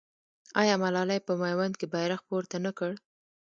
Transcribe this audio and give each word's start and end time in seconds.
آیا 0.61 0.75
ملالۍ 0.83 1.19
په 1.27 1.33
میوند 1.41 1.73
کې 1.79 1.85
بیرغ 1.93 2.21
پورته 2.27 2.57
نه 2.65 2.71
کړ؟ 2.77 2.91